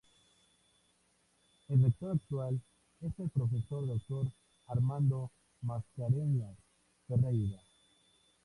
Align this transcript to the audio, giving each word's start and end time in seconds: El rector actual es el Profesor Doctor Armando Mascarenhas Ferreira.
El 1.67 1.83
rector 1.83 2.13
actual 2.15 2.59
es 3.01 3.19
el 3.19 3.29
Profesor 3.29 3.85
Doctor 3.85 4.31
Armando 4.65 5.29
Mascarenhas 5.61 6.57
Ferreira. 7.07 7.61